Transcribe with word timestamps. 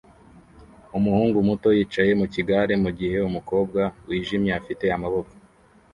Umuhungu 0.97 1.37
muto 1.47 1.67
yicaye 1.77 2.11
mukigare 2.19 2.73
mugihe 2.83 3.17
umukobwa 3.29 3.81
wijimye 4.07 4.51
afite 4.59 4.85
amaboko 4.95 5.31